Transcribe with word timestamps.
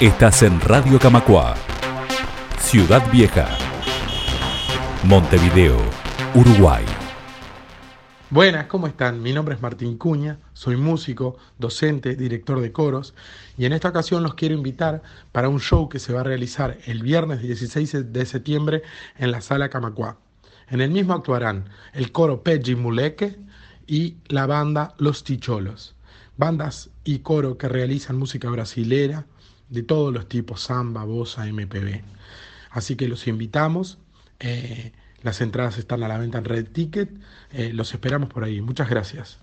Estás 0.00 0.42
en 0.42 0.60
Radio 0.60 0.98
Camacua, 0.98 1.54
Ciudad 2.58 3.10
Vieja, 3.10 3.48
Montevideo, 5.04 5.78
Uruguay. 6.34 6.84
Buenas, 8.28 8.66
¿cómo 8.66 8.88
están? 8.88 9.22
Mi 9.22 9.32
nombre 9.32 9.54
es 9.54 9.62
Martín 9.62 9.96
Cuña, 9.96 10.38
soy 10.52 10.76
músico, 10.76 11.38
docente, 11.58 12.14
director 12.14 12.60
de 12.60 12.72
coros 12.72 13.14
y 13.56 13.64
en 13.64 13.72
esta 13.72 13.88
ocasión 13.88 14.22
los 14.22 14.34
quiero 14.34 14.54
invitar 14.54 15.02
para 15.32 15.48
un 15.48 15.60
show 15.60 15.88
que 15.88 15.98
se 15.98 16.12
va 16.12 16.20
a 16.20 16.24
realizar 16.24 16.76
el 16.84 17.02
viernes 17.02 17.40
16 17.40 18.12
de 18.12 18.26
septiembre 18.26 18.82
en 19.16 19.32
la 19.32 19.40
Sala 19.40 19.70
Camacua. 19.70 20.18
En 20.68 20.82
el 20.82 20.90
mismo 20.90 21.14
actuarán 21.14 21.70
el 21.94 22.12
coro 22.12 22.42
Peggy 22.42 22.74
Muleque 22.74 23.38
y 23.86 24.16
la 24.28 24.44
banda 24.44 24.94
Los 24.98 25.24
Ticholos, 25.24 25.94
bandas 26.36 26.90
y 27.02 27.20
coro 27.20 27.56
que 27.56 27.70
realizan 27.70 28.18
música 28.18 28.50
brasilera, 28.50 29.24
de 29.68 29.82
todos 29.82 30.12
los 30.12 30.28
tipos, 30.28 30.62
samba, 30.62 31.04
bossa, 31.04 31.46
MPB. 31.46 32.02
Así 32.70 32.96
que 32.96 33.08
los 33.08 33.26
invitamos. 33.26 33.98
Eh, 34.40 34.92
las 35.22 35.40
entradas 35.40 35.78
están 35.78 36.02
a 36.02 36.08
la 36.08 36.18
venta 36.18 36.38
en 36.38 36.44
Red 36.44 36.68
Ticket. 36.72 37.10
Eh, 37.52 37.72
los 37.72 37.92
esperamos 37.92 38.28
por 38.28 38.44
ahí. 38.44 38.60
Muchas 38.60 38.88
gracias. 38.88 39.38